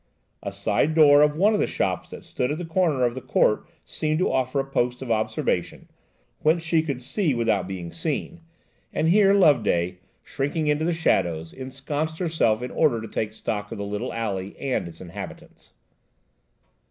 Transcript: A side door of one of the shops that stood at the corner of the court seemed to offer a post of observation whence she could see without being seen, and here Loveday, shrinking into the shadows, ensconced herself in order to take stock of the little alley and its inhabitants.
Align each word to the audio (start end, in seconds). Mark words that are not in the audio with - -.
A 0.41 0.51
side 0.51 0.95
door 0.95 1.21
of 1.21 1.37
one 1.37 1.53
of 1.53 1.59
the 1.59 1.67
shops 1.67 2.09
that 2.09 2.23
stood 2.23 2.49
at 2.49 2.57
the 2.57 2.65
corner 2.65 3.03
of 3.03 3.13
the 3.13 3.21
court 3.21 3.67
seemed 3.85 4.17
to 4.17 4.31
offer 4.31 4.59
a 4.59 4.65
post 4.65 5.03
of 5.03 5.11
observation 5.11 5.89
whence 6.39 6.63
she 6.63 6.81
could 6.81 7.03
see 7.03 7.35
without 7.35 7.67
being 7.67 7.91
seen, 7.91 8.41
and 8.91 9.09
here 9.09 9.35
Loveday, 9.35 9.99
shrinking 10.23 10.65
into 10.65 10.85
the 10.85 10.91
shadows, 10.95 11.53
ensconced 11.53 12.17
herself 12.17 12.63
in 12.63 12.71
order 12.71 12.99
to 12.99 13.07
take 13.07 13.31
stock 13.31 13.71
of 13.71 13.77
the 13.77 13.85
little 13.85 14.11
alley 14.11 14.57
and 14.59 14.87
its 14.87 15.01
inhabitants. 15.01 15.73